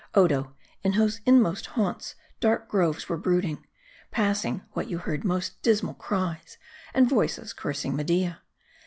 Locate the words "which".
4.71-4.87